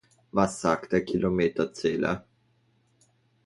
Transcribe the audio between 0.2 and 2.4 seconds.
Was sagt der Kilometerzähler?